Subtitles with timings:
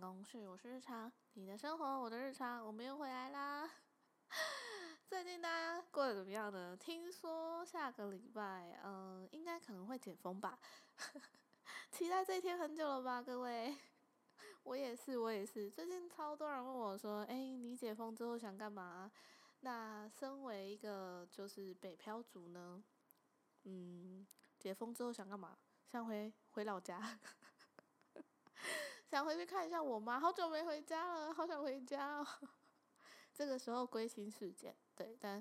[0.00, 3.70] 办公室，我是日常，你的生活，我的日常，我们又回来啦。
[5.06, 6.76] 最近大家过得怎么样呢？
[6.76, 10.58] 听说下个礼拜，嗯，应该可能会解封吧。
[11.92, 13.76] 期待这一天很久了吧，各位。
[14.64, 15.70] 我也是，我也是。
[15.70, 19.12] 最近超多人问我说：“哎，你解封之后想干嘛？”
[19.60, 22.82] 那身为一个就是北漂族呢，
[23.62, 24.26] 嗯，
[24.58, 25.56] 解封之后想干嘛？
[25.86, 27.20] 想回回老家，
[29.14, 32.26] 想回去看一下我妈，好久没回家了，好想回家哦。
[33.32, 35.40] 这个时候归心似箭，对，但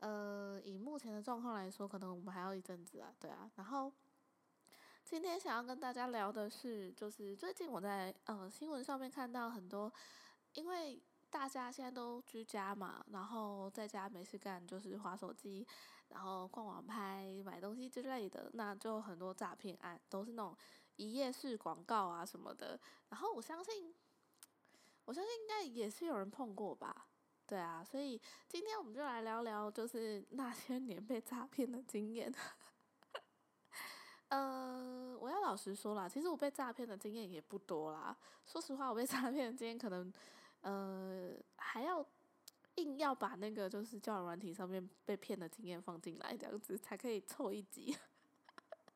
[0.00, 3.50] 呃，以目前的状况来说，可能我们还要一阵子啊，对啊。
[3.54, 3.90] 然后
[5.02, 9.90] 今天想要跟大家聊的是，就是最近我在呃新闻上面看到很多，
[10.52, 11.00] 因为。
[11.30, 15.66] 大家现在都居家嘛，然后在家没事干，就是划手机，
[16.10, 20.56] 然后逛网拍、买东西之类的，那就很多诈骗案，都是那种
[20.96, 22.78] 一页式广告啊什么的。
[23.08, 23.94] 然后我相信，
[25.04, 27.06] 我相信应该也是有人碰过吧，
[27.46, 32.32] 对啊，所以今天我们就来聊聊，就是那些年被诈骗的经验。
[34.28, 38.16] 呃，我要老实说啦，其实我被诈骗的经验也不多啦。
[38.46, 40.12] 说实话，我被诈骗的经验可能。
[40.66, 42.02] 呃，还要
[42.76, 47.94] 硬要把那个就是交友软体上面被骗的经验放进来，这样子才可以凑一集。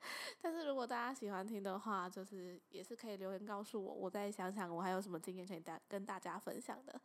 [0.40, 7.00] 但是如果大家喜欢听的话，就是也是可以留言告诉我，我再想想我还有什么经验可以大跟大家分享的。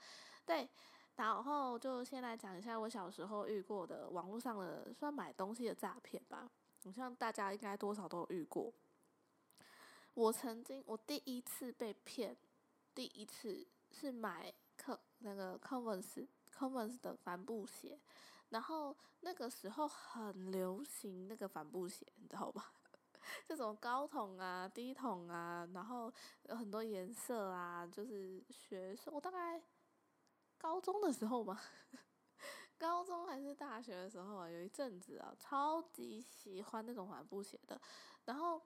[0.46, 0.70] 对，
[1.16, 6.50] 然后就先来讲一下我小时候遇过的网络上的算买东西的诈骗吧。
[6.84, 8.74] 我像大家应该多少都有遇过。
[10.14, 12.36] 我曾经我第一次被骗，
[12.94, 13.68] 第一次。
[13.96, 18.00] 是买克那个 Converse Converse 的帆布鞋，
[18.50, 22.74] 然后那个时候很流行那个帆布鞋，你知道吧？
[23.46, 26.12] 这种高筒啊、低筒啊，然后
[26.44, 29.62] 有很多颜色啊，就是学生我大概
[30.58, 31.62] 高中的时候吧，
[32.78, 37.80] 高中还是大学的时候啊，有一阵子啊，超级喜欢那种帆布鞋的，
[38.26, 38.62] 然后。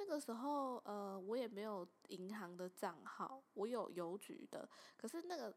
[0.00, 4.68] 那个时候，呃，我也没有银行的账号，我有邮局的。
[4.96, 5.52] 可是那个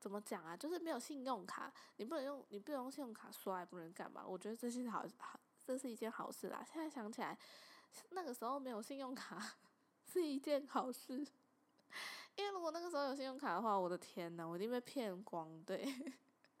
[0.00, 0.56] 怎么讲啊？
[0.56, 4.24] 就是没有信用卡，你不能用，你不能用信用卡刷，也不能干嘛？
[4.26, 6.64] 我觉得这是好好，这是一件好事啦。
[6.64, 7.38] 现在想起来，
[8.10, 9.56] 那个时候没有信用卡
[10.04, 11.14] 是一件好事，
[12.36, 15.86] 因为如果那个时候有信用卡的话，我的天呐，我一定被骗光，对。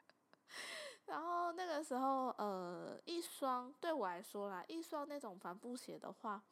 [1.06, 6.42] 然后那个时候，呃，一双对我来说啦，一双那种帆布鞋的话。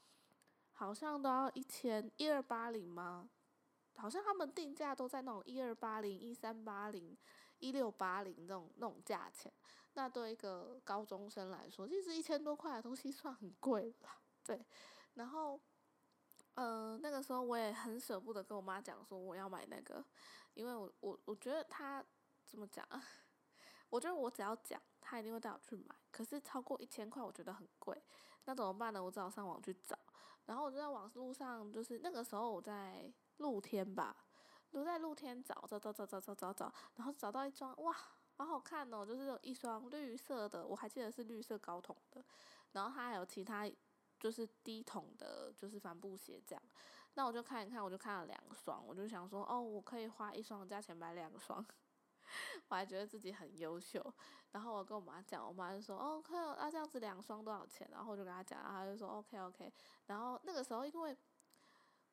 [0.73, 3.29] 好像都要一千一二八零吗？
[3.97, 7.15] 好像他们定价都在那种一二八零、一三八零、
[7.59, 9.53] 一六八零那种那种价钱。
[9.93, 14.09] 那对一个高中生来说，其实一千多块的东西算很贵了。
[14.51, 14.67] 对，
[15.15, 15.61] 然后，
[16.55, 20.05] 呃，那个时候我也很舍不得跟我妈讲说我要买那个，
[20.55, 22.05] 因为我我我觉得他
[22.45, 22.85] 怎么讲？
[23.91, 24.83] 我觉得我只要讲。
[25.01, 28.01] 他一定会带我去买，可是超过一千块我觉得很贵，
[28.45, 29.03] 那怎么办呢？
[29.03, 29.99] 我只好上网去找，
[30.47, 34.15] 然后我就在网路上，就是那个时候我在露天吧，
[34.71, 37.93] 都在露天找找找找找找找找，然后找到一双哇，
[38.37, 42.25] 好好看哦，就是有一双绿色的，我还记得是绿色高筒的，
[42.73, 43.69] 然后它还有其他
[44.21, 46.63] 就是低筒的，就是帆布鞋这样，
[47.15, 51.65] 那我就看一看，我就看了两双，我就想说哦，我可以花一双价钱买两双。
[52.69, 54.01] 我还觉得自己很优秀，
[54.53, 59.73] 然后我跟我妈讲，我妈就说：“OK，啊这样子两双多少钱？”然后我就跟她讲，她就说：“OK OK。”
[60.07, 61.17] 然后那个时候，因为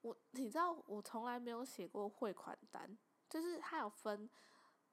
[0.01, 2.97] 我你知道，我从来没有写过汇款单，
[3.29, 4.27] 就是它有分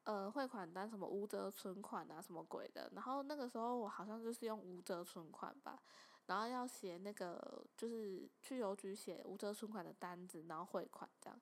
[0.02, 2.90] 呃汇款单，什么无折存款啊，什么鬼的。
[2.94, 5.82] 然后那个时候我好像就是用无折存款吧，
[6.26, 11.40] 然后要写那个就是去邮局写无折存款的单子，然后汇款这样。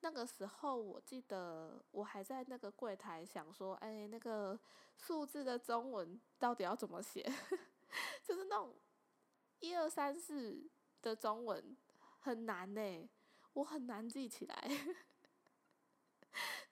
[0.00, 4.58] 那个时候，我记得我还在那个柜台想说，哎，那个
[4.96, 7.22] 数字的中文到底要怎么写？
[8.24, 8.74] 就是那种
[9.60, 10.68] 一二三四
[11.00, 11.76] 的中文
[12.18, 13.08] 很难呢，
[13.52, 14.70] 我很难记起来。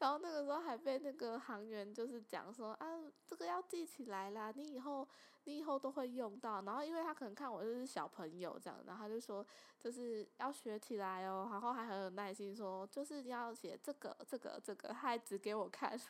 [0.01, 2.87] 然后那个时候还被那个行员就是讲说啊，
[3.27, 5.07] 这个要记起来啦，你以后
[5.45, 6.63] 你以后都会用到。
[6.63, 9.47] 然后因为他可能看我就是小朋友这样，然后他就说
[9.79, 16.01] 就是要学起来哦，然后还很有耐心说就是要写这个这个这个，他还指给我看。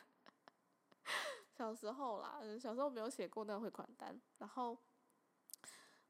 [1.51, 4.77] 小时候啦，小时候没有写过那个汇款单，然后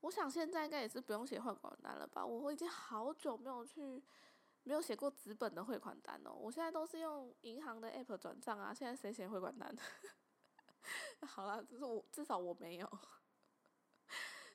[0.02, 2.24] 我想现在应该也是不用写汇款单了吧？
[2.24, 4.04] 我已经好久没有去。
[4.64, 8.74] 没有写过纸本的汇款单哦，我现在都是用银行的 app 转账啊。
[8.74, 9.76] 现在谁写汇款单？
[11.28, 13.00] 好了，只是我至少我没有。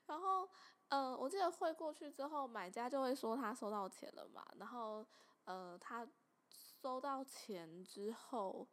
[0.06, 0.48] 然后，
[0.88, 4.44] 呃，我记得汇过去之后，买家就会说他收到钱了嘛。
[4.58, 5.06] 然后，
[5.44, 6.06] 呃，他
[6.48, 8.68] 收到钱之后，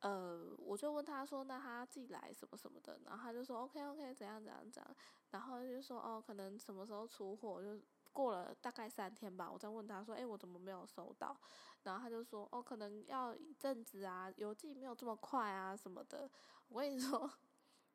[0.00, 4.96] 呃，我就问他说，那他寄来什么什么的，然后他就说 OK OK 怎样怎样怎样，
[5.30, 7.80] 然后就说哦，可能什么时候出货，就
[8.16, 11.36] 过了大概三天吧，我再问他说，哎，我怎么没有收到？
[11.82, 16.30] 然后他就说，哦，可能要一阵子啊，邮寄没有这么快啊什么的。
[16.68, 17.30] 我跟你说，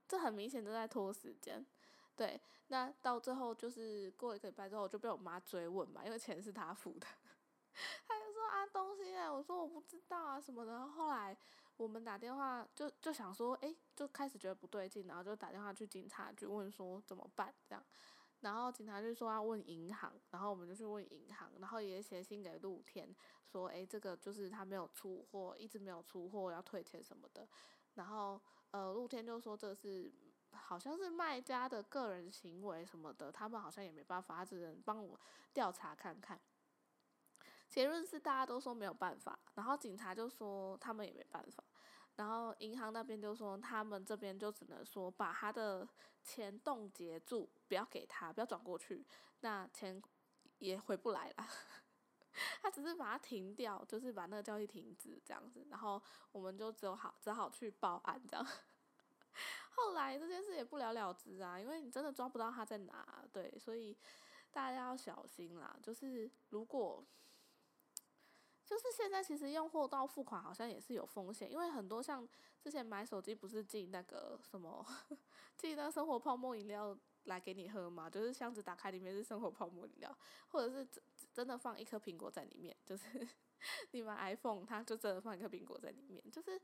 [0.08, 1.66] 这很明显都在拖时间。
[2.16, 7.08] 对，那到最后就是过一个礼拜之后，就被我妈追问嘛，因为钱是她付的。
[8.08, 10.88] 他就说啊，东西啊，我说我不知道啊什么的。
[10.88, 11.36] 后来
[11.78, 17.84] 我们打电话就就想说，哎，就开始觉得不对劲，然后就打电话去警察局问说怎么办这样。
[18.42, 23.16] 然后警察就说要问银行，然后我们就去问银行，然后也写信给露天
[23.46, 27.48] 说，哎，这个就是他没有出货，一直没有出货，要退钱什么的。
[27.94, 28.42] 然后
[28.72, 30.12] 呃，露天就说这是
[30.54, 35.20] 好像是卖家的个人行为什么的，他们好像也没办法，他只能帮我
[35.54, 36.40] 调查看看。
[37.70, 41.64] 结论是大家都说没有办法，然后警察就说他们也没办法。
[42.18, 45.88] 然后银行那边就说，他们这边就只能说把他的
[46.24, 49.06] 钱冻结住，不要给他，不要转过去，
[49.40, 50.00] 那钱
[50.60, 51.48] 也回不来了。
[52.62, 55.66] 他只是把它停掉，就是把那个交易停止这样子。
[55.70, 58.46] 然后我们就只有好只好去报案这样。
[59.72, 63.98] 后来这件事也不了了之啊，因为你真的抓不到他在哪，对，所以
[64.52, 65.76] 大家要小心啦。
[65.82, 67.04] 就是如果。
[68.72, 72.26] 就是现在，其实用货到付款好像也是有风险，因为很多像
[72.62, 74.86] 之前买手机不是寄那个什么，
[75.58, 81.04] 寄那生活泡沫饮料来给你喝嘛，就是箱子打开里面是生活泡沫饮料，或者是真
[81.34, 83.28] 真的放一颗苹果在里面，就是
[83.92, 86.58] 你买 iPhone，它就真的放一颗苹果在里面，就是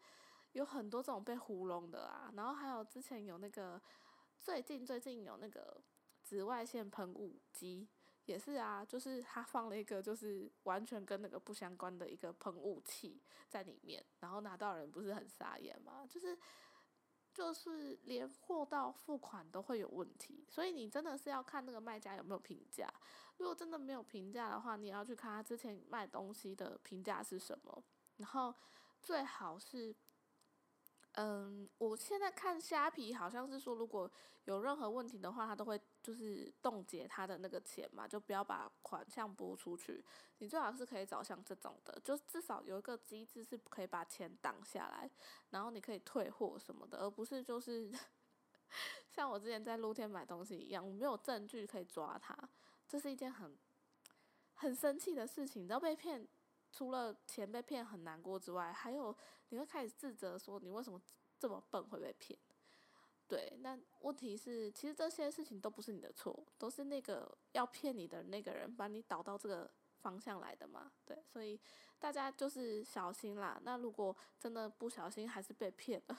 [0.54, 2.31] 有很多这种被糊弄的啊。
[2.38, 3.81] 然后还有之前有那个，
[4.39, 5.83] 最近最近有那个
[6.24, 7.89] 紫外线喷雾机。
[8.27, 16.06] 也是啊，就是他放了一个就是完全跟那个不相关的一个喷雾器在里面，然后拿到人不是很傻眼吗？
[16.07, 16.38] 就是
[17.33, 22.88] 就是连货到付款都会有问题，所以你真的是要看那个卖家有没有评价。
[23.38, 27.83] 如果真的没有评价的话，你要去看他之前卖东西的评价是什么，
[28.18, 28.53] 然后
[29.01, 29.95] 最好是。
[31.19, 34.12] 嗯，我现在看虾皮好像是说，如果
[34.45, 40.01] 有任何问题的话，他都会就是冻结他的那个钱嘛，就不要把款项拨出去。
[40.38, 45.12] 你最好是可以找像这种的，就至少有一个机制是可以把钱挡下来，
[45.50, 47.92] 然后你可以退货什么的，而不是就是
[49.12, 52.33] 像我之前在露天买东西一样，我没有证据可以抓他，
[52.88, 53.57] 这是一件很
[54.54, 56.25] 很生气的事情，你知道被骗。
[56.69, 59.15] 除了钱被骗很难过之外，还有
[59.50, 61.01] 你会开始自责，说你为什么
[61.38, 62.38] 这么笨会被骗？
[63.27, 69.69] 对，那问题是，其实这些事情都不是你的错，都是那个要骗你的那个人把你导到这个
[70.00, 70.91] 方向来的嘛。
[71.06, 71.59] 对，所以
[72.00, 73.59] 大家就是小心啦。
[73.63, 76.18] 那如果真的不小心还是被骗了，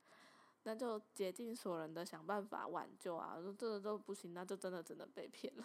[0.64, 3.36] 那就竭尽所能的想办法挽救啊。
[3.36, 5.64] 如果这个都不行，那就真的只能被骗了。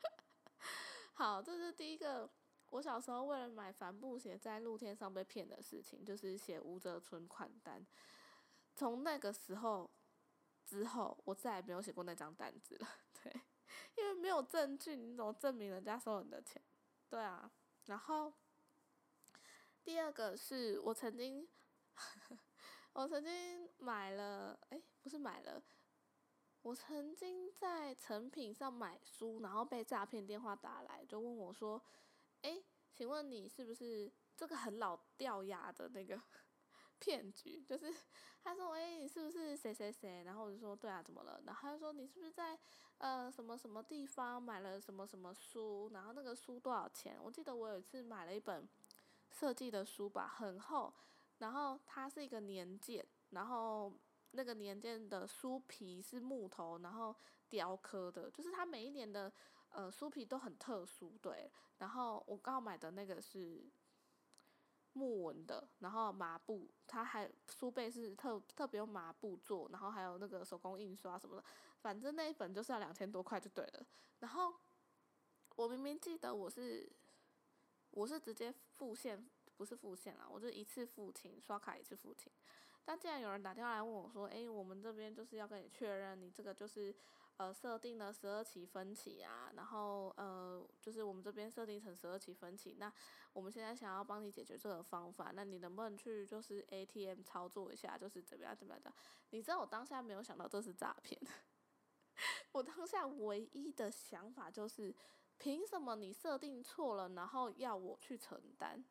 [1.14, 2.30] 好，这是第一个。
[2.70, 7.86] 我小时候为了买帆布鞋，在露天上被骗的事情，就是写无折存款单。
[8.76, 9.90] 从那个时候
[10.64, 12.88] 之后，我再也没有写过那张单子了。
[13.20, 13.32] 对，
[13.96, 16.62] 因为没有证据，你怎么证明人家收你的钱？
[17.08, 17.50] 对啊。
[17.86, 18.32] 然后
[19.82, 21.48] 第二个是我曾经，
[22.92, 25.62] 我曾经买了，哎，不是买了，
[26.62, 31.82] 我曾经在成品上买书，然后被诈骗电话打来，就问我说。
[32.42, 36.20] 哎，请问你是不是这个很老掉牙的那个
[36.98, 37.62] 骗局？
[37.62, 37.92] 就是
[38.42, 40.22] 他说，哎，你是不是谁谁谁？
[40.24, 41.40] 然后我就说，对啊，怎么了？
[41.46, 42.58] 然后他说，你是不是在
[42.98, 45.90] 呃什么什么地方买了什么什么书？
[45.92, 47.18] 然后那个书多少钱？
[47.22, 48.68] 我记得我有一次买了一本
[49.30, 50.92] 设计的书吧，很厚，
[51.38, 53.92] 然后它是一个年鉴，然后
[54.30, 57.14] 那个年鉴的书皮是木头，然后
[57.48, 59.32] 雕刻的，就是它每一年的。
[59.70, 61.50] 呃，书皮都很特殊，对。
[61.78, 63.68] 然后我刚好买的那个是
[64.96, 71.44] 木纹的，然后麻布，它还书背是特特别用麻布做，然后还有那个手工印刷什么的，
[71.82, 73.86] 反正那一本就是要两千多块就对了。
[74.20, 74.54] 然后
[75.56, 76.90] 我明明记得我是
[77.90, 82.32] 我是直接付现，不是付现啊，我就一次付清，刷卡一次付清。
[82.82, 86.96] 但既然有人打电话来问我说，诶，我们这边就是要跟你确认，你这个就是。
[87.38, 92.76] 呃，设定了十二期分期啊，然后呃，就是我们这边设定成十二期分期。
[92.78, 92.90] 那
[93.34, 98.90] 我们现在想要帮你解决这个方法，那你能不能去就是 ATM 操作一下，就是怎么样怎么样的？
[99.30, 101.20] 你知道我当下没有想到这是诈骗，
[102.52, 104.94] 我当下唯一的想法就是，
[105.36, 108.82] 凭什么你设定错了，然后要我去承担？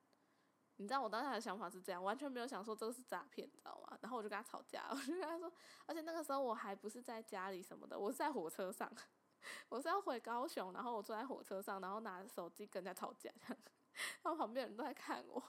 [0.77, 3.97] 你知道我当时的想法是这样，完全没有想说这个是诈骗，你知道吗？
[4.01, 5.49] 然后我就跟他吵架，我就跟他说，
[5.85, 8.91] 而且那个时候我还不是在家里什么的，我是在火车上，
[9.69, 13.31] 我是要回高雄，然后我坐在火车上，然后拿着手机跟人家吵架，
[14.21, 15.41] 然后旁边人都在看我，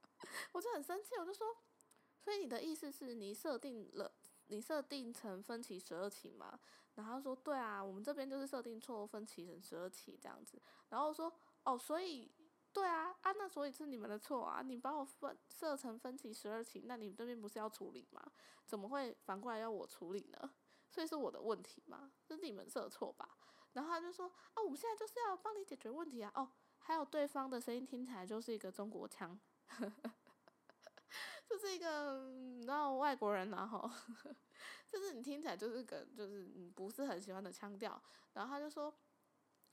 [0.52, 1.46] 我就很生气，我就说，
[2.20, 4.12] 所以你的意思是你设定了，
[4.48, 6.60] 你设定成分期十二期吗？
[6.96, 10.60] 然后他说对啊，我们这边就是设定错误分期成十二期这样子，
[10.90, 12.30] 然后说哦，所以。
[12.74, 14.60] 对啊，啊，那所以是你们的错啊！
[14.60, 18.20] 你把我分设成分歧十二期，那你们这边不是要处理吗？
[18.66, 20.50] 怎么会反过来要我处理呢？
[20.90, 22.10] 所以是我的问题吗？
[22.26, 23.36] 是你们设错吧？
[23.74, 26.32] 然后他就说：啊，我们现在就是要帮你解决问题啊！
[26.34, 29.38] 哦，还有对方的声音听起来就是一个中国腔，
[31.48, 33.88] 就是一个你知道外国人然后，
[34.90, 38.02] 就是你听起来就是个就是你不是很喜欢的腔调。
[38.32, 38.92] 然后他就说。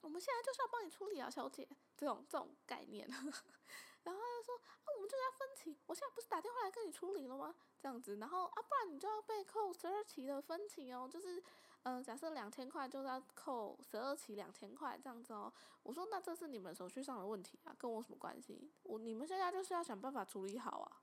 [0.01, 3.08] 我们现在就是要帮你处理啊，小姐，这种这种概念，
[4.03, 7.55] 然后他就说啊，我们就是要分期，我现在不是打电话来跟你处理了吗？
[7.79, 11.41] 这样子，然后啊，不然你就要被扣十二期的分期哦，就是，
[11.84, 15.53] 呃，假设两千块就是要扣十二期两千块这样子哦。
[15.84, 18.72] 我说那这是你们手续上的问题啊，跟我什么关系？
[18.84, 21.01] 我你们现在就是要想办法处理好啊。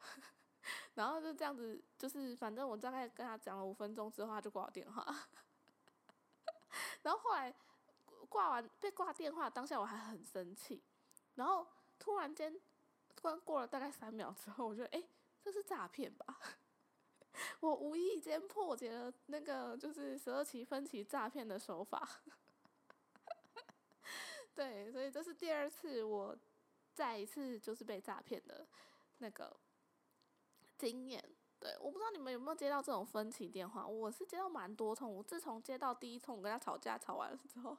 [0.94, 5.04] 然后就这样子，就是反正我大概跟他讲了五分钟之后，他就挂我电话。
[7.02, 7.54] 然后后来。
[8.34, 10.82] 挂完被挂电话当下我还很生气，
[11.36, 11.64] 然后
[12.00, 12.60] 突然间，
[13.14, 15.00] 突然过了大概三秒之后，我觉得哎，
[15.40, 16.40] 这是诈骗吧？
[17.60, 22.08] 我无意间破解了那个就是十二期分期诈骗的手法。
[24.52, 26.36] 对，所以这是第二次我
[26.92, 28.66] 再一次就是被诈骗的
[29.18, 29.56] 那个
[30.76, 31.24] 经验。
[31.60, 35.14] 对，我不知道你们有没有接到这种分期电话，我是接到蛮多通。
[35.14, 37.78] 我自从接到第一通，我跟他吵架吵完了之后。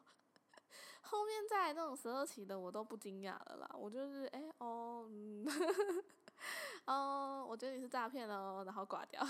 [1.05, 3.69] 后面再那种十二期的，我都不惊讶了啦。
[3.73, 5.45] 我就是哎哦，嗯，
[6.85, 9.25] 哦，我觉得你是诈骗哦，然后挂掉。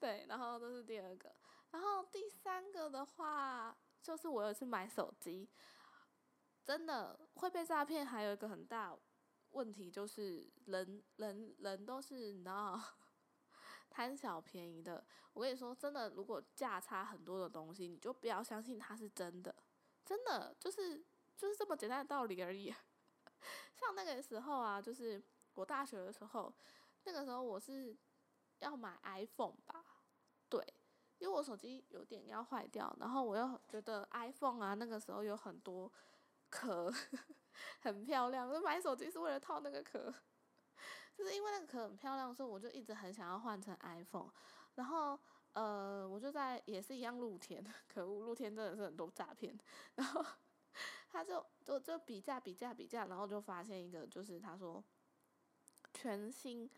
[0.00, 1.34] 对，然后这是第二个，
[1.70, 5.48] 然后第三个的话，就是我有一次买手机，
[6.62, 8.04] 真的会被诈骗。
[8.04, 8.94] 还有一个很大
[9.50, 12.78] 问题就是人人人都是你知道。
[13.94, 19.54] 贪小便宜的，我跟你说，真的，如果价差很多的东西，你就不要相信它是真的，
[20.04, 20.98] 真的就是
[21.36, 22.74] 就是这么简单的道理而已。
[23.72, 25.22] 像那个时候啊，就是
[25.54, 26.52] 我大学的时候，
[27.04, 27.96] 那个时候我是
[28.58, 29.84] 要买 iPhone 吧，
[30.48, 30.60] 对，
[31.18, 35.88] 因为我手机有点要坏掉，然后我又觉得 iPhone 啊，那个时候有很多
[36.50, 36.92] 壳，
[37.78, 40.12] 很漂亮，我买手机是为了套那个壳。
[41.16, 44.30] 就是因为那个壳很漂亮，所以我就一直很想要换成 iPhone。
[44.74, 45.16] 然后，
[45.52, 49.56] 呃，我就在也是一样露天，可恶，露天真的是很多诈骗。
[49.94, 50.24] 然后，
[51.10, 54.82] 他就就就比价比价比价，然后就发现一个，就是他说
[55.92, 56.68] 全新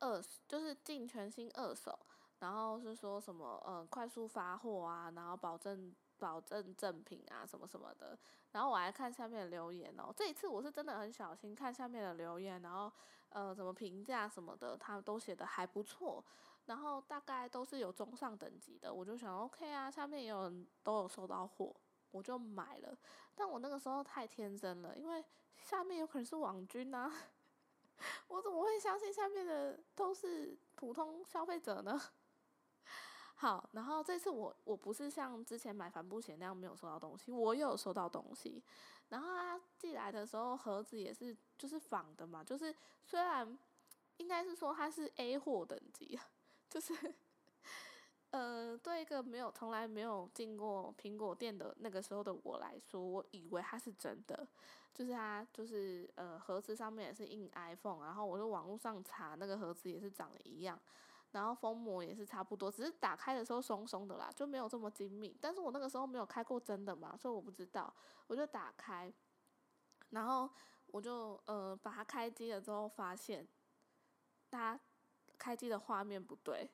[0.00, 1.96] 二，就是进全新二手，
[2.40, 8.18] 然后是说什么呃快速发货啊，然后保证保证正品啊什么什么的。
[8.50, 12.92] 然后我还看下面的留言哦，这一次我是真的很小心看下面的留言，然后。
[13.30, 16.24] 呃，怎么评价什么的，他都写的还不错，
[16.66, 21.74] 然后大概都是有中上等级的，我就想 OK 啊，下面也有人都有收到货，
[22.10, 22.96] 我就买了。
[23.34, 25.24] 但我那个时候太天真了，因为
[25.60, 27.12] 下面有可能是网军啊，
[28.28, 32.00] 我怎么会相信下面的都是普通消费者呢？
[33.40, 38.60] 好，然后这次我我不是像之前买帆布鞋那样没有收到东西，我有收到东西。
[39.10, 43.56] 然后他寄来的时候，盒子也是就是仿的嘛，就是虽然
[44.16, 46.18] 应该是说它是 A 货等级，
[46.68, 46.92] 就是
[48.30, 54.48] 呃，对一个没有从来没有进过苹果店的那个时候的我来说，我以为它是真的，
[54.92, 60.76] 就是它就是呃盒子上面也是印 iPhone，然后我就网络上查那个盒子也是长得一样。
[61.32, 65.36] 然后封膜也是差不多，只是打开的时候松松的啦，就没有这么精密。
[65.40, 67.94] 但是我那个时候没有开过真的嘛，所以我不知道。
[68.26, 69.12] 我就打开，
[70.10, 70.48] 然后
[70.86, 73.46] 我就呃把它开机了之后，发现
[74.50, 74.78] 它
[75.38, 76.70] 开机的画面不对，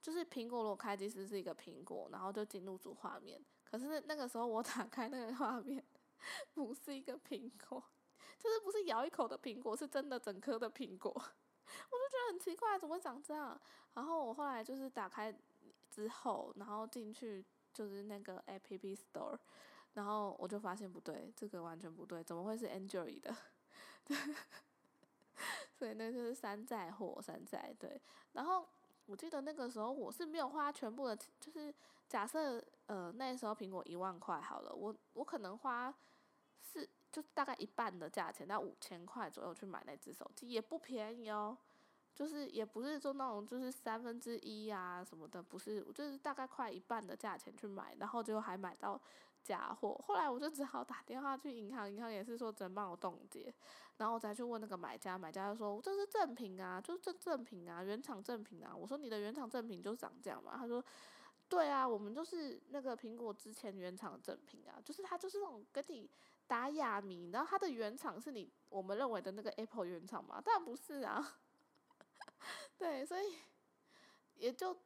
[0.00, 3.44] 就是苹果如果开机时是一个苹果，然后就进入主画面。
[3.64, 5.84] 可是那个时候我打开那个画面，
[6.52, 7.82] 不是一个苹果，
[8.38, 11.20] 就是不是咬一口的苹果，是真的整颗的苹果。
[11.90, 13.60] 我就觉得很奇怪，怎么会长这样？
[13.94, 15.34] 然后我后来就是打开
[15.90, 19.38] 之后，然后进去就是那个 App Store，
[19.94, 23.36] 然后我就发现不对，这个完全不对，怎么会是 Android 的？
[25.78, 28.00] 所以那就是山寨货，山寨对。
[28.32, 28.68] 然后
[29.06, 31.74] 我记得那个时候我是没有花全部的，就是
[32.08, 35.94] 假设呃那时候苹果一万块好了，我我可能花
[36.60, 36.88] 四。
[37.14, 41.56] 就大概一半的价钱，到五千块左右去买那只手机，也不便宜哦。
[42.12, 49.00] 就是也不是说那种就是三分之一啊什么的，不是，就是大概快一半的价钱去买，然后就还买到
[49.42, 50.00] 假货。
[50.04, 53.52] 后来我就只好打电话去银行，银行也是说只能帮我冻结，
[53.96, 58.72] 然后我再去问那个买家，买家就说这是正品啊，就是这正品啊，原厂正品啊。
[58.76, 60.56] 我说你的原厂正品就长这样嘛？
[60.56, 60.84] 他说
[61.54, 66.10] 对啊，我们就是那个苹果之前原厂的正品啊，就是它就是那种跟你
[66.48, 70.42] 打哑谜，然后它的原厂是你我们认为的那个 Apple 原厂嘛？
[70.44, 71.38] 但不是啊。
[72.76, 73.36] 对，所以
[74.34, 74.76] 也就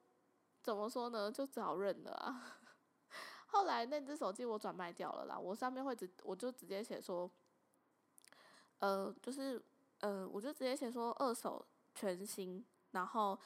[0.63, 2.59] 怎么说呢，就只好认了啊。
[3.47, 7.31] 后来那只手机我转卖掉了啦，我上面会直我就直接写说，
[8.81, 9.61] 呃，就是
[10.01, 13.39] 呃，我就直接写说二手全新，然后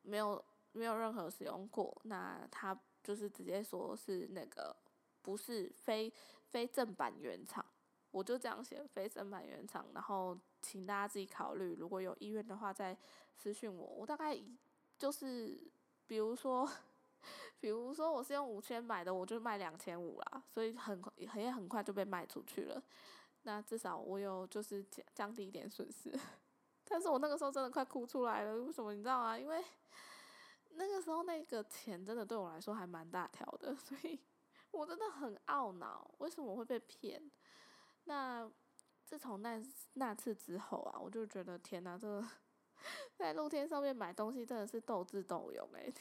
[0.00, 0.42] 没有
[0.74, 4.76] 没有任何使用过，那他就是直接说是那个
[5.22, 6.12] 不是非
[6.46, 7.64] 非正版原厂。
[8.10, 12.96] 我就这样写，非正版原厂，然后请大家自己考虑，如果有意愿的话再
[13.34, 13.84] 私信我。
[13.84, 14.40] 我大概
[14.96, 15.60] 就是，
[16.06, 16.68] 比如说，
[17.58, 21.12] 比如说我是用五千买的，我就卖两千五啦，所以很很
[21.42, 22.80] 也很快就被卖出去了。
[23.42, 26.16] 那至少我有就是降降低一点损失，
[26.86, 29.36] 但是我那个时候真的快哭出来了，为什么你知道吗？
[29.36, 29.60] 因为
[30.76, 34.18] 那个时候那个钱真的对我来说还蛮大条的， 所以
[34.70, 37.30] 我真的很懊恼，为什么会被骗？
[38.04, 38.50] 那
[39.04, 39.62] 自从那
[39.94, 42.26] 那次之后啊，我就觉得天哪，这个
[43.14, 45.92] 在露天上面买东西真的是斗智斗勇诶，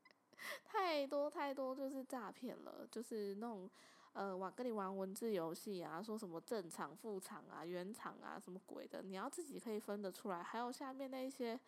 [0.64, 3.68] 太多太多就是诈骗了，就是那种
[4.12, 10.42] 呃玩跟你玩文字游戏啊，说什么正厂副厂啊、原厂啊什么鬼的，你要自己可以分得出来。
[10.42, 11.58] 还有下面那些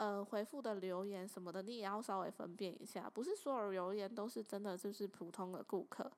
[0.00, 6.10] 呃回复的留言什么的，你也要稍微分辨一下，不是所有留言都是真的，就是普通的顾客。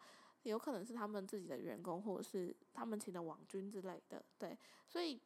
[0.45, 4.57] 有可能是他们自己的员工，或者是他们请的网军之类的，对，
[4.89, 5.21] 所以，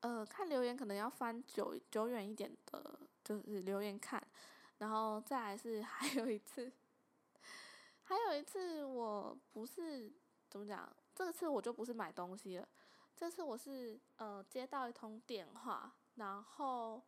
[0.00, 4.22] 呃，看留言可能要翻久久远一点的，就是留言看，
[4.78, 6.70] 然后再来是 还有一次，
[8.02, 10.12] 还有一次我不是
[10.50, 12.68] 怎么讲，这次我就不是买东西了，
[13.16, 17.02] 这次我是呃接到一通电话，然后。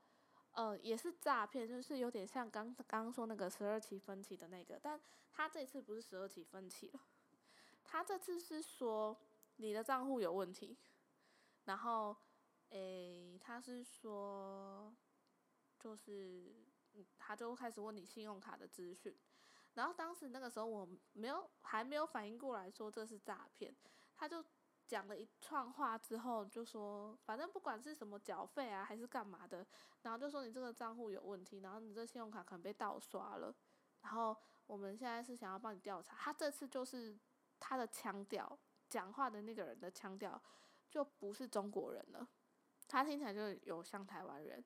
[0.57, 4.99] 呃，也是诈骗，就是有点像刚刚刚说那个十二期分期的那个，但
[5.31, 7.01] 他这次不是十二期分期了，
[7.85, 9.15] 他这次是说
[9.57, 10.79] 你的账户有问题，
[11.67, 12.17] 然后，
[12.71, 14.91] 诶，他是说，
[15.79, 16.55] 就是，
[17.19, 19.15] 他就开始问你信用卡的资讯，
[19.75, 23.77] 然后当时那个时候我没有还没有反应过来说这是诈骗，
[24.17, 24.43] 他就。
[24.87, 29.67] 讲了一串话之后，就说反正不管是什么缴费啊，还是干嘛的，
[30.03, 33.53] 然后就说你这个账户有问题，然后你这信用卡可能被盗刷了，
[34.03, 36.17] 然后我们现在是想要帮你调查。
[36.17, 37.19] 他这次就是
[37.59, 38.57] 他的腔调，
[38.89, 40.41] 讲话的那个人的腔调
[40.89, 42.29] 就不是中国人了，
[42.87, 44.65] 他听起来就有像台湾人，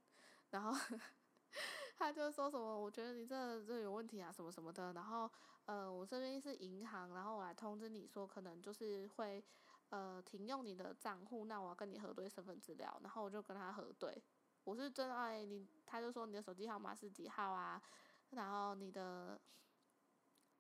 [0.51, 0.97] 然后
[1.97, 5.31] 他就说什么，我觉得你这这有问题啊，什么什么的，然后
[5.65, 9.43] 呃，我这边是银行，然后我来通知你说，可能就是会。
[9.91, 14.23] 呃，停用你的账户，那我要跟你核对身份资料，然后我就跟他核对，
[14.63, 17.83] 我是真爱你，他就说你的手机号码是几号啊，
[18.31, 19.41] 然后你的，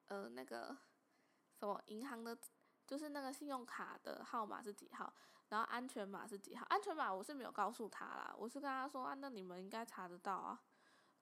[0.08, 0.76] 呃，那个
[1.54, 2.36] 什么银行的，
[2.88, 5.14] 就是那个信用卡的号码是几号，
[5.50, 10.60] 然后安全码是几号，安全码我是没有告诉他啦，我是跟他说啊，那你们应该查得到啊，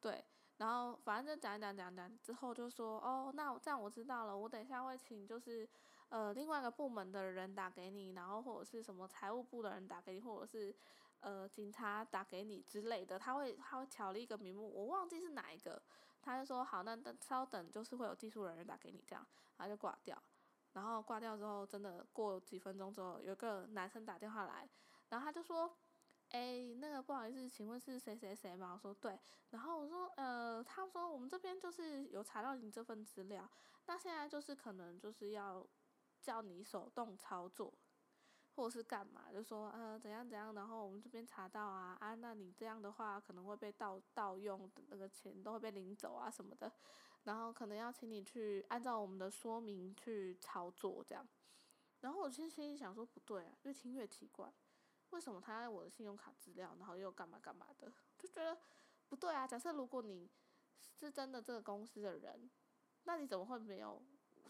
[0.01, 0.25] 对，
[0.57, 5.69] 然后反正就讲讲讲讲之后就说哦，那这样我知道了，我等一下会请就是。
[6.11, 10.75] 呃，另外一个部门的人打给你，然后或者是什么财务部的人打给你，或者是
[11.21, 15.83] 呃警察打给你之类的，他会他会调了一个名目，我忘记是哪一个，
[16.23, 19.27] 他就说好，那等稍等，就是会有技术人员打给你这样，
[19.59, 20.17] 然后就挂掉，
[20.73, 24.67] 然后挂掉之后，真的过几分钟之后，有个男生打电话来，
[25.11, 25.77] 然后他就说，
[26.31, 28.73] 哎，那个不好意思，请问是谁谁谁吗？
[28.73, 29.19] 我说对，
[29.51, 33.47] 然后我说呃，他说我们这边就是有查到你这份资料，
[33.85, 35.67] 那现在就是可能就是要。
[36.21, 37.73] 叫你手动操作，
[38.55, 39.33] 或者是干嘛？
[39.33, 46.73] 就说呃怎样怎样，然后我们这边查到啊啊，那你这样的话可能会被盗盗用的那个钱都会被领走啊什么的，
[47.25, 51.27] 然后可能要请你去按照我们的说明去操作这样。
[52.01, 54.53] 然后我其实心里想说不对啊，越听越奇怪，
[55.11, 58.57] 为什么他要我的信用卡资料，然后又干嘛干嘛的，就觉得
[59.09, 59.47] 不对啊。
[59.47, 60.31] 假设如果你
[60.99, 62.51] 是真的这个公司的人，
[63.05, 64.01] 那你怎么会没有？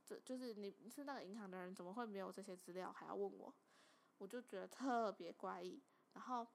[0.08, 3.54] 这就是你是那个银行的人，怎么会没有这些资料还要问我？
[4.16, 5.82] 我就觉得特别怪异。
[6.14, 6.46] 然后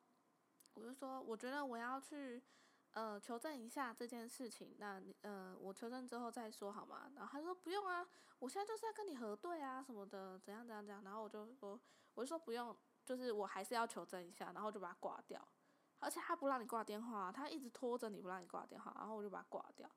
[0.74, 2.42] 我就说，我觉得我要去
[2.94, 7.12] 呃，求证一下这件事情，那呃，我求证之后再说好吗？
[7.16, 8.08] 然后他说不用啊，
[8.40, 11.04] 我现在就是要跟你核对啊什么的，怎样怎样怎样。
[11.04, 11.80] 然后我就说，
[12.16, 15.48] 我就说不用，就是我还是要求证一下，然后就把他挂掉。
[16.00, 19.90] 而且他不让你挂电话，他一直拖着你不让你挂电话，然后我就把他挂掉。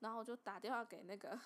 [0.00, 1.40] 然后我就打电话给那个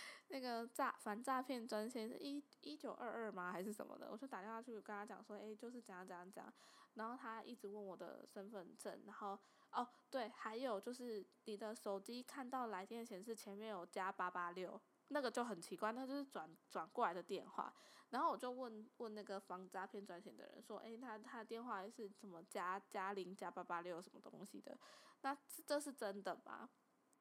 [0.28, 3.52] 那个诈反诈骗专线是一一九二二吗？
[3.52, 4.08] 还是什么的？
[4.10, 6.52] 我就打电话去跟他讲说，诶，就是怎样怎样怎样。
[6.94, 9.38] 然后他一直问我的身份证，然后。
[9.74, 14.78] 哦，对，还有就是你的手机看到来电显示前面有加八八六，
[15.08, 17.74] 那个就很奇怪，那就是转转过来的电话。
[18.10, 24.76] 然后我就问问那个防诈骗专线的人说，诶，他他的电话是什么加加零加八八六什么东西的？
[25.22, 26.68] 那这是真的吗？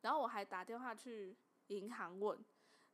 [0.01, 2.38] 然后我还打电话去银行问，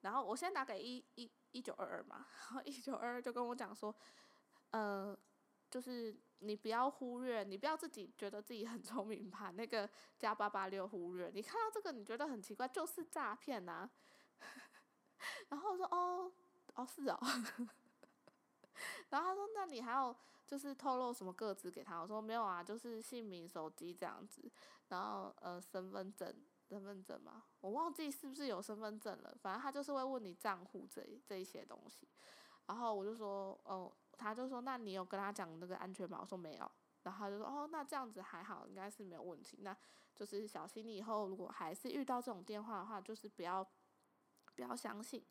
[0.02, 3.96] 然后我先打给一一一九二二嘛，然后一九二二就跟我讲说，
[4.72, 5.18] 呃。
[5.70, 11.30] 就是你不要忽略，你不要自己觉得自己很聪明，把那个加八八六忽略。
[11.36, 13.88] 你看到这个，你觉得很奇怪，就是诈骗呐。
[15.50, 16.32] 然后我说哦，
[16.76, 17.20] 哦是哦。
[19.12, 22.00] 然后他说，那你还要就是透露什么个资给他？
[22.00, 24.50] 我说没有啊，就是姓名、手机这样子。
[24.88, 26.34] 然后呃，身份证，
[26.68, 29.38] 身份证嘛，我忘记是不是有身份证了。
[29.42, 32.08] 反正他就是会问你账户这这一些东西。
[32.66, 33.92] 然后我就说哦。
[34.20, 36.72] 他就说：“那你有跟他讲那个安全码？”我说：“没有。”
[37.04, 39.60] 然后他就说：“哦，那这样子还好，应该是没有问题。
[39.62, 39.78] 那
[40.16, 43.64] 就是小心，你以后如果还是遇到这种电话的话，就是不要
[44.56, 45.24] 不要相信，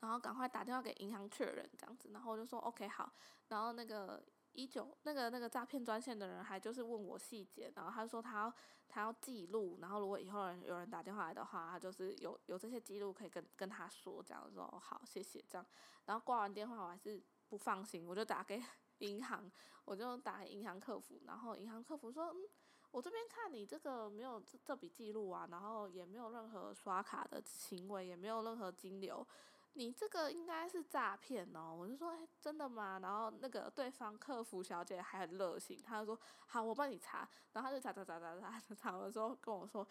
[0.00, 3.12] 然后赶快打电话给银行确认这样子。”然后我就说：“OK，好。”
[3.48, 8.54] 然后那个一九那个那个诈骗专线的人还就是问我细节，然后他说他要
[8.88, 14.60] 他要记录，然后如果以后人有人打电话来的话，他就是有有这些记录可以跟跟他说这样子。
[14.60, 15.66] 哦，好，谢谢这样。
[16.06, 17.22] 然后挂完电话，我还是。
[17.52, 18.58] 不放心，我就打给
[19.00, 19.52] 银行，
[19.84, 22.48] 我就打给银行客服，然后银行客服说，嗯，
[22.90, 29.26] 我这边看你这个没有这这笔记录啊，然后也没有任何刷卡的行为，也没有任何金流，
[29.74, 31.74] 你这个应该是诈骗哦。
[31.78, 32.98] 我就说，真的吗？
[33.02, 39.86] 然后那个对方客服小姐还很热心，她就说，好，我帮你查，然后她就查查查查查查的时候跟我说，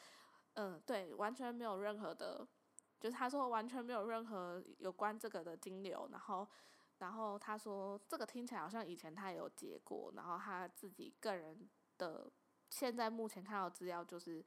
[0.54, 2.48] 嗯，对，完全没有任何的，
[3.00, 6.48] 就是他说完全没有任何有关这个的金流，然后。
[7.00, 11.68] 然后他说，这个听起来好像以前他也有接过，然后他自己个人
[11.98, 12.32] 的
[12.70, 14.46] 现在目前看到资料就是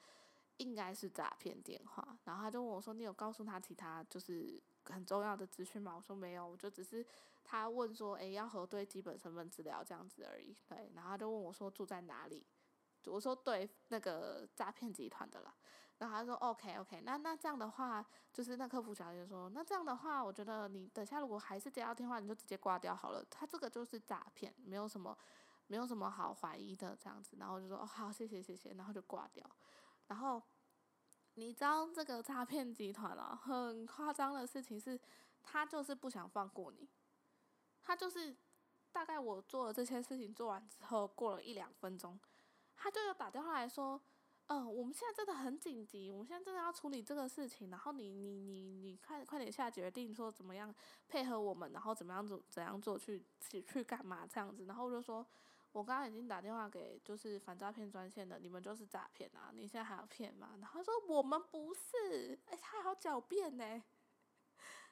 [0.59, 2.17] 应该是诈骗电话。
[2.23, 7.05] 然后他就问我说：“你有告诉他其他就是很重要的资讯吗？”我说：“没有，我就只是
[7.45, 12.47] 他问说，诶，要核对基本身份资料这样子而已。”对，然后他就问我说：“住在哪里？”
[13.07, 15.55] 我说：“对，那个诈骗集团的啦。”
[15.99, 23.25] 然后他说：“OK OK，那那这样的话，就是那客服小姐说，那这样的话，我觉得你等下如果还是接到电话，你就直接挂掉好了。
[23.31, 25.17] 他这个就是诈骗，没有什么，
[25.69, 27.37] 没有什么好怀疑的这样子。
[27.39, 29.49] 然后我就说哦好，谢谢谢谢，然后就挂掉。
[30.09, 30.43] 然后
[31.35, 34.99] 你知道这个诈骗集团啊，很夸张的事情是，
[35.43, 36.89] 他就是不想放过你。
[37.83, 38.37] 他就是
[38.93, 42.19] 大概我做了这些事情做完之后，过了一两分钟，
[42.77, 44.01] 他就有打电话来说。
[44.49, 50.73] 嗯，我们现在真的很紧急，我们现在真的要处理这个事情，然后你你你你快快点下决定，说怎么样
[51.09, 55.27] 配合我们，然后怎么样做怎样做去去去干嘛这样子，然后就说，
[55.75, 60.51] 我刚刚已经打电话给就是反诈骗专线的，你们就是诈骗啊，你现在还要骗吗？
[60.61, 63.83] 然后说我们不是，哎，他还要狡辩呢，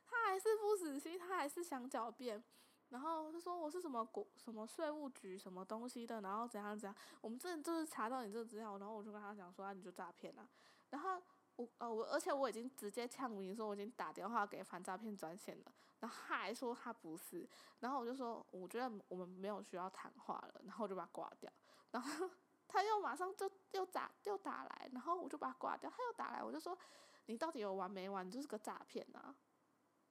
[0.05, 2.43] 他还是不死心，他还是想狡辩。
[2.89, 10.47] 然后他说我是什么国什么税务局什么东西的，然后怎样怎样，我们这就是查到你这个资料，然后我就跟他讲说啊你就诈骗了，
[10.91, 11.23] 然后
[11.57, 17.49] 我呃我而且我已经直接呛明说我已经打电话给反诈骗专线了，然后他还说他不是，
[17.81, 21.53] 然后我就说我觉得我们没有需要谈话了，然后我就把他挂掉，
[21.91, 22.31] 然后
[22.67, 26.77] 他又马上就又打又打来，然后我就把他挂掉，他又打来，我就说
[27.27, 28.27] 你到底有完没完？
[28.27, 29.35] 你就是个诈骗啊！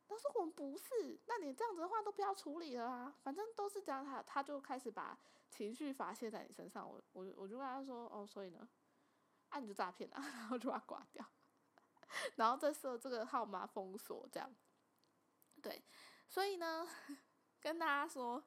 [0.08, 5.18] 他说我们不是，那你这样子的话都不要处理了啊，反正都是这样，他他就开始把
[5.50, 8.68] 情绪发泄在你身上，我我我就跟他说，哦，所以呢，
[9.52, 11.24] 啊你就诈骗啊， 然后就把它挂掉，
[12.36, 14.52] 然后再设这个号码封锁这样，
[15.62, 15.82] 对，
[16.28, 16.88] 所以呢，
[17.62, 18.44] 跟大家说，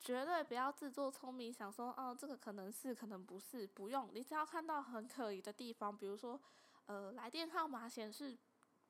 [0.00, 6.40] 绝对不要自作聪明，想说，哦，这个可能是，可能不是，不用，你只要看到很可疑的地方，比如说，
[6.86, 8.36] 呃，来电号码显示。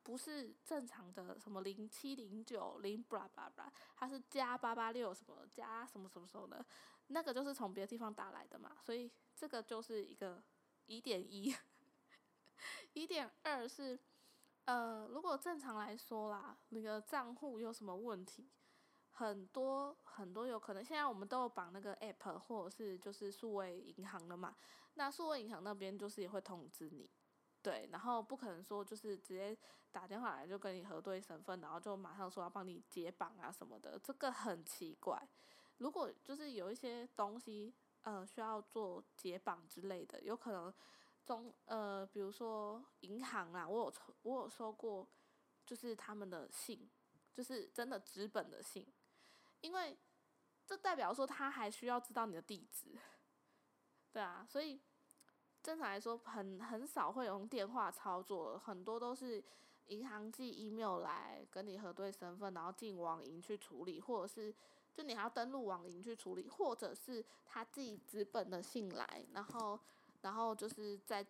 [0.05, 6.63] 不是正常的什么零七零九零巴拉巴拉，它是加八八六什么加什么什么什么的，
[7.07, 10.43] 那个就是从别的地方打来的嘛，所以这个就是一个
[10.87, 11.55] 一点一。
[12.93, 13.99] 一点二是，
[14.63, 18.49] 呃，如果正常来说啦，那个账户有什么问题，
[19.11, 24.55] 很多很多有可能，现在我们都有绑那个 app 或者是就是数位银行了嘛，
[24.93, 27.09] 那数位银行那边就是也会通知你，
[27.61, 29.55] 对，然后不可能说就是直接
[29.91, 35.21] 打电话来就跟你核对身份，然后就马上说要帮你解绑啊什么的，这个很奇怪。
[35.79, 37.73] 如果就是有一些东西
[38.05, 40.73] 呃需要做解绑之类的，有可能
[41.25, 45.07] 中呃比如说银行啊，我有抽我有收过，
[45.65, 46.89] 就是他们的信，
[47.33, 48.87] 就是真的纸本的信，
[49.61, 49.97] 因为
[50.65, 52.95] 这代表说他还需要知道你的地址。
[54.13, 54.79] 对啊，所以
[55.61, 59.43] 正常来说，很很少会用电话操作，很多都是
[59.87, 64.55] 银行寄 email 来跟你核对身份，然后进网银去处理，或者是
[64.95, 69.79] 就你还要登录网银去处理，或者是他自己资本的信来，然后
[70.21, 71.23] 然后就是再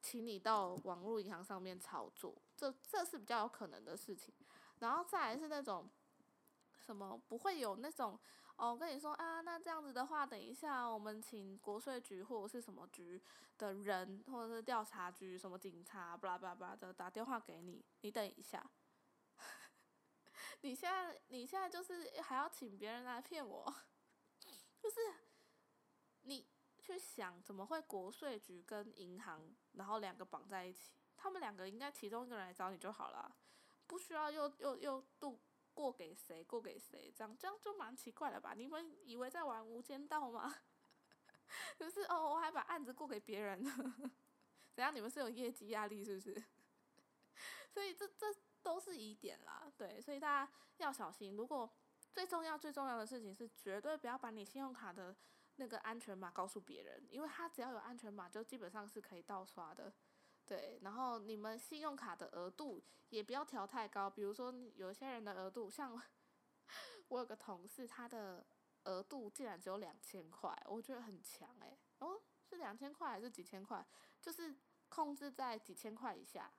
[0.00, 4.34] 请你到网络银行上面操作，这这是比较有可能的事情。
[4.78, 5.88] 然后再来是那种
[6.78, 8.18] 什么不会有那种。
[8.56, 13.18] 哦，跟你说啊，那这样子的话，等一下我们请国税局或者是什么局
[13.56, 18.62] 的人，或者是调查局什么警察，巴拉巴拉巴拉的打电话给你，你等一下。
[20.62, 23.74] 你现在你现在就是还要请别人来骗我，
[24.78, 25.00] 就是
[26.22, 26.46] 你
[26.78, 33.36] 去想怎么会国税局跟银行然后两个绑在一起，他们两个应该其中一个人来找你就好了，
[33.86, 35.40] 不需要又又又渡。
[35.72, 36.44] 过给谁？
[36.44, 37.10] 过给谁？
[37.16, 38.54] 这样这样就蛮奇怪的吧？
[38.54, 40.52] 你们以为在玩无间道吗？
[41.78, 43.64] 就是哦，我还把案子过给别人，
[44.74, 44.94] 怎样？
[44.94, 46.44] 你们是有业绩压力是不是？
[47.72, 51.36] 所以这这都是疑点啦，对，所以大家要小心。
[51.36, 51.70] 如果
[52.12, 55.14] 最重要最重要的事情是，绝对不要把你信用卡的
[55.56, 59.92] 那个安全码告诉别人，因为他只要有安全码，就基本上是可以盗刷的。
[60.46, 66.00] 对，然后你们信用卡的额度也不要调太高，比如说有些人的额度，像
[67.08, 68.44] 我有个同事，他的
[68.84, 71.78] 额度竟然只有两千块，我觉得很强诶。
[71.98, 73.86] 哦，是两千块还是几千块？
[74.20, 74.56] 就是
[74.88, 76.52] 控制在几千块以下，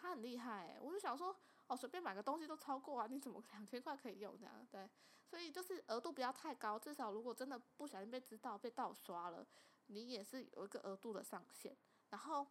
[0.00, 0.78] 他很厉害诶。
[0.80, 1.34] 我就想说，
[1.66, 4.66] 哦，随便买个东西都超过啊，你怎么两千块可以用这样？
[4.70, 4.88] 对，
[5.24, 9.46] 所以就是额度不要太高，至少如果真的不小心被知道被盗刷了，
[9.86, 11.76] 你也是有一个额度的上限，
[12.10, 12.46] 然后。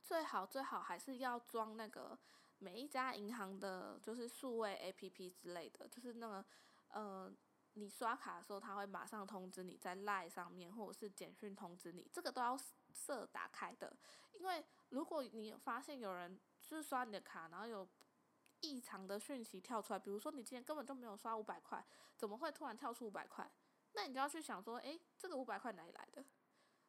[0.00, 2.18] 最好最好还是要装那个
[2.60, 6.44] 每一家银行的，就是数位 A P P 之类的，就是那个
[6.88, 7.30] 呃，
[7.74, 12.56] 你刷卡的时候，他会马上通知你在 Line 上面，或者是简讯通知你，这个都要
[12.98, 13.96] 设打开的。
[14.32, 17.88] 因为如果你发现有人就是刷你的卡，然后有
[18.60, 21.84] 异常的讯息跳出来，比如说你今天根本就没有刷五百块，
[22.16, 23.50] 怎么会突然跳出五百块？
[23.92, 26.24] 那你就要去想说，诶，这个五百块哪里来的？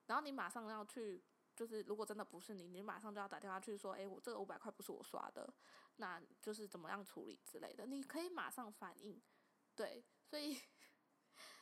[0.08, 1.24] 然后你马上要去。
[1.56, 5.54] 就是如果真的不是你，你马上就要打电话去说，哎，我这个五百块不是我刷的，
[5.98, 9.22] 那就是怎么样处理之类的，你可以马上反应，
[9.76, 10.58] 对，所以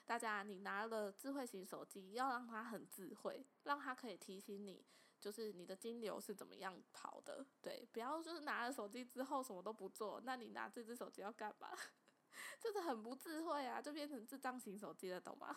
[0.07, 4.83] 大家你拿了智慧型手机，要让它很智慧，让它可以提醒你，
[5.19, 11.77] 就是你的金流是怎么样跑的，对，不要就是拿了手机之后什么都不做，那你拿这只手机要干嘛？
[12.57, 15.55] 就是很不智慧啊，就变成智障型手机了，懂吗？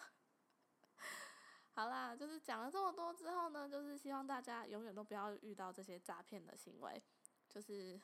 [1.72, 7.00] 好啦，就是讲了这么多之后呢，就是希望大家永远都不要遇到这些诈骗的行为。
[7.48, 8.00] 就是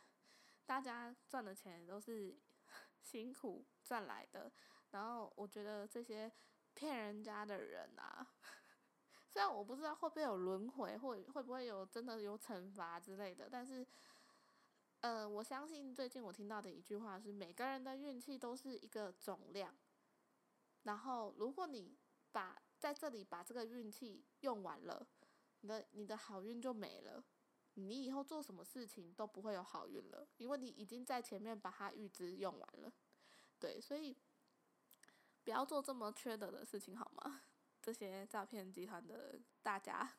[0.65, 2.37] 大家赚的钱都是
[3.03, 4.53] 辛苦赚来的，
[4.97, 6.33] 然后我觉得这些
[6.73, 8.27] 骗人家的人啊，
[9.29, 13.87] 虽然我不知道会不会有轮回，或会不会有真的有惩罚之类的，但是，
[15.03, 19.77] 呃，我相信最近我听到的一句话是：每个人的运气都是一个总量，
[20.85, 21.95] 然后如果你
[22.33, 25.07] 把在这里把这个运气用完了，
[25.61, 27.23] 你的你的好运就没了，
[27.75, 32.91] 你以后做什么事情都不会有好运了，因为你已经在前面把它预支用完了，
[33.59, 34.17] 对，所以
[35.47, 37.43] 不要做这么缺德的事情好吗？
[37.81, 40.17] 这些诈骗集团的大家，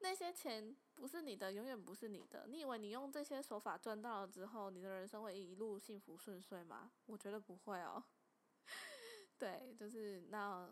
[0.00, 2.46] 那些钱不是你的，永远不是你的。
[2.46, 6.92] 你以为你用这些手法赚到了之后，你的人生会一路幸福顺遂吗？
[7.06, 8.04] 我觉得不会哦。
[9.38, 10.68] 对，就是那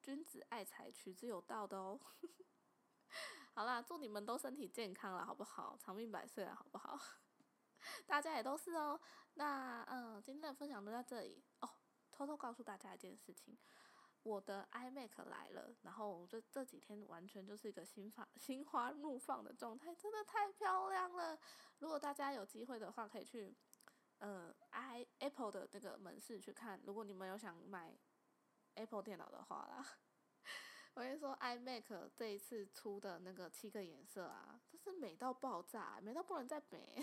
[0.00, 2.00] 君子爱财，取之有道的哦。
[3.52, 5.76] 好啦，祝你们都身体健康了，好不好？
[5.78, 6.98] 长命百岁了，好不好？
[8.06, 8.98] 大家也都是哦。
[9.34, 11.68] 那嗯，今天的分享都在这里哦。
[12.20, 13.56] 偷偷告诉大家一件事情，
[14.24, 21.38] 我的 iMac 来了，然后我这这几天完全就是一个心发心花怒放的状态，真的太漂亮了。
[21.78, 23.56] 如果大家有机会的话，可以去。
[24.18, 27.98] 嗯，i Apple 的那个门市去看，如果你们有想买
[28.74, 29.86] Apple 电脑的话啦，
[30.92, 37.02] 我跟你说，iMac 这一次出的那个七个颜色啊，真是美到爆炸，美到不能再美。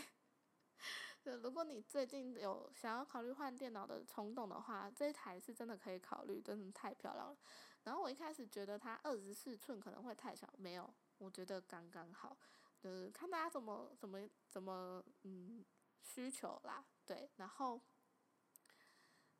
[1.28, 7.38] 就如果你最近有想要考虑换电脑的冲动的话，这一台是真的可以考虑，真的太漂亮了。
[7.84, 12.38] 然后我一开始觉得它二十四寸可能会太小，没有，我觉得刚刚好，
[12.80, 15.66] 就是看大家怎么怎么怎么嗯
[16.02, 17.82] 需求啦，对，然后，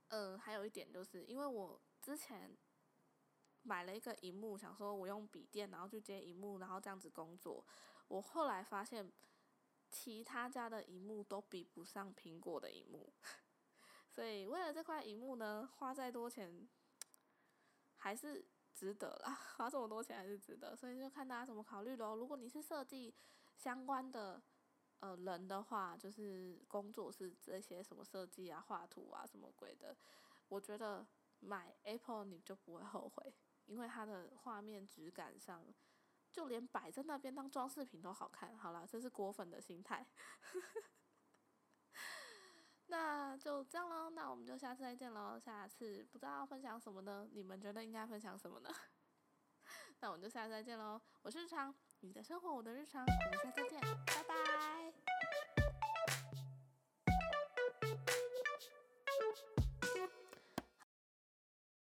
[0.10, 2.54] 嗯，还有一点就是因为我之前
[3.62, 7.66] 买了一个荧幕，想说我用笔电然后去接荧幕，然后这样子工作，
[8.10, 9.10] 我后来发现
[9.90, 13.12] 其他家的荧幕都比不上苹果的荧幕。
[14.10, 16.68] 所以为了这块荧幕呢，花再多钱
[17.96, 22.16] 还是值得啦， 花这么多钱还是值得，所以就看大家怎么考虑咯。
[22.16, 23.14] 如果你是设计
[23.56, 24.42] 相关的
[25.00, 29.96] 呃人的话，就是工作是这些什么设计啊、画图啊什么鬼的，
[30.48, 31.06] 我觉得
[31.40, 33.34] 买 Apple 你就不会后悔，
[33.66, 35.64] 因为它的画面质感上，
[36.38, 38.56] 就连摆在那边当装饰品都好看。
[38.60, 40.06] 好了，这是果粉的心态。
[42.86, 45.40] 那就这样喽，那我们就下次再见喽。
[45.40, 47.28] 下次不知道分享什么呢？
[47.32, 48.70] 你们觉得应该分享什么呢？
[50.00, 51.02] 那我们就下次再见喽。
[51.24, 54.77] 我是日常，你的生活我的日常，我们下次再见。